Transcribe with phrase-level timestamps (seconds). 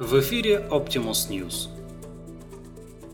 [0.00, 1.68] В эфире Optimus News.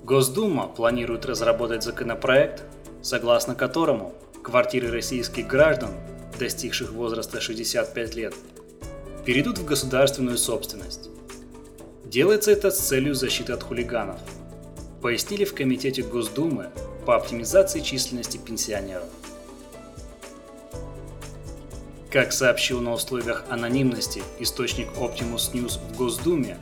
[0.05, 2.63] Госдума планирует разработать законопроект,
[3.03, 5.91] согласно которому квартиры российских граждан,
[6.39, 8.35] достигших возраста 65 лет,
[9.25, 11.11] перейдут в государственную собственность.
[12.05, 14.21] Делается это с целью защиты от хулиганов,
[15.03, 16.71] пояснили в Комитете Госдумы
[17.05, 19.09] по оптимизации численности пенсионеров.
[22.13, 26.59] Как сообщил на условиях анонимности источник Optimus News в Госдуме,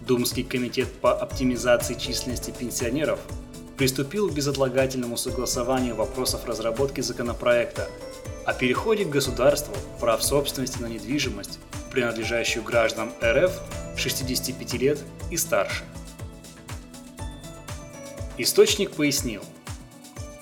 [0.00, 3.20] Думский комитет по оптимизации численности пенсионеров
[3.76, 7.88] приступил к безотлагательному согласованию вопросов разработки законопроекта
[8.44, 11.58] о переходе к государству прав собственности на недвижимость,
[11.90, 13.52] принадлежащую гражданам РФ
[13.96, 14.98] 65 лет
[15.30, 15.84] и старше.
[18.38, 19.42] Источник пояснил,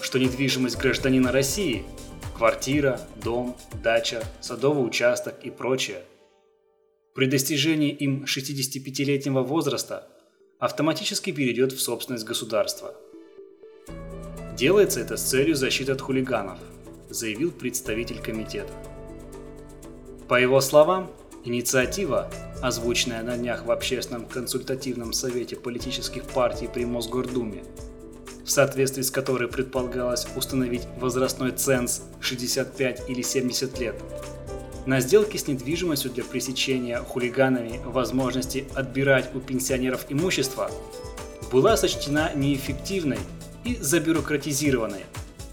[0.00, 1.84] что недвижимость гражданина России–
[2.36, 6.02] квартира, дом, дача, садовый участок и прочее–
[7.18, 10.06] при достижении им 65-летнего возраста
[10.60, 12.94] автоматически перейдет в собственность государства.
[14.56, 16.60] Делается это с целью защиты от хулиганов,
[17.10, 18.72] заявил представитель комитета.
[20.28, 21.10] По его словам,
[21.44, 22.30] инициатива,
[22.62, 27.64] озвученная на днях в Общественном консультативном совете политических партий при Мосгордуме,
[28.44, 33.96] в соответствии с которой предполагалось установить возрастной ценз 65 или 70 лет,
[34.86, 40.70] на сделки с недвижимостью для пресечения хулиганами возможности отбирать у пенсионеров имущество
[41.50, 43.18] была сочтена неэффективной
[43.64, 45.04] и забюрократизированной,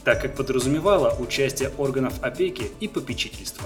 [0.03, 3.65] так как подразумевала участие органов опеки и попечительства.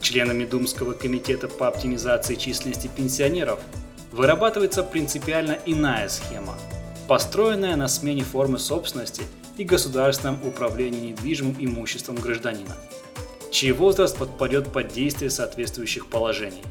[0.00, 3.58] Членами Думского комитета по оптимизации численности пенсионеров
[4.12, 6.56] вырабатывается принципиально иная схема,
[7.08, 9.22] построенная на смене формы собственности
[9.56, 12.76] и государственном управлении недвижимым имуществом гражданина–
[13.54, 16.64] чей возраст подпадет под действие соответствующих положений.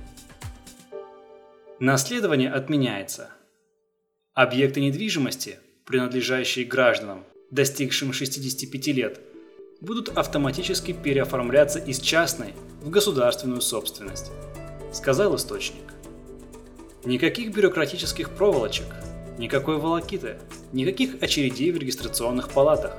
[1.79, 3.29] Наследование отменяется.
[4.33, 9.21] Объекты недвижимости, принадлежащие гражданам, достигшим 65 лет,
[9.79, 14.31] будут автоматически переоформляться из частной в государственную собственность,
[14.91, 15.93] сказал источник.
[17.05, 18.87] Никаких бюрократических проволочек,
[19.37, 20.37] никакой волокиты,
[20.71, 22.97] никаких очередей в регистрационных палатах.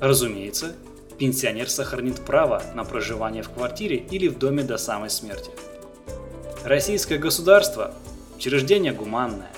[0.00, 0.74] Разумеется,
[1.18, 5.50] пенсионер сохранит право на проживание в квартире или в доме до самой смерти.
[6.64, 7.94] Российское государство–
[8.36, 9.50] учреждение гуманное.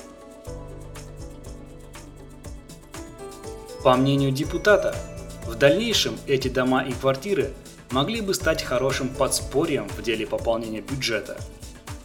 [3.83, 4.95] По мнению депутата,
[5.47, 7.51] в дальнейшем эти дома и квартиры
[7.91, 11.39] могли бы стать хорошим подспорьем в деле пополнения бюджета.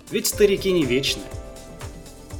[0.09, 1.23] Ведь старики не вечны.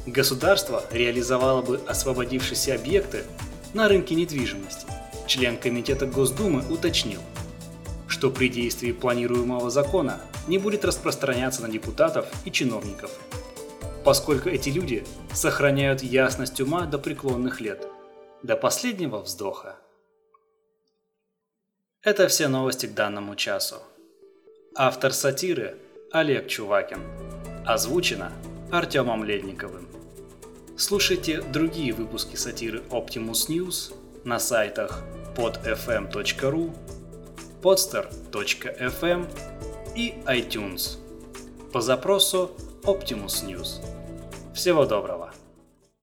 [0.06, 3.24] Государство реализовало бы освободившиеся объекты
[3.72, 4.86] на рынке недвижимости
[5.26, 7.20] член Комитета Госдумы уточнил,
[8.06, 13.10] что при действии планируемого закона не будет распространяться на депутатов и чиновников,
[14.04, 17.86] поскольку эти люди сохраняют ясность ума до преклонных лет,
[18.42, 19.76] до последнего вздоха.
[22.02, 23.76] Это все новости к данному часу.
[24.76, 25.78] Автор сатиры
[26.12, 27.00] Олег Чувакин.
[27.64, 28.30] Озвучено
[28.70, 29.93] Артемом Ледниковым.
[30.76, 35.04] Слушайте другие выпуски сатиры Optimus News на сайтах
[35.36, 36.76] podfm.ru,
[37.62, 39.26] podster.fm
[39.94, 40.98] и iTunes
[41.72, 42.50] по запросу
[42.82, 43.80] Optimus News.
[44.52, 45.32] Всего доброго!